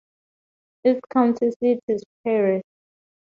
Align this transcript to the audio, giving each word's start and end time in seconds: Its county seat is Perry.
Its 0.83 0.99
county 1.13 1.51
seat 1.51 1.79
is 1.87 2.03
Perry. 2.23 2.63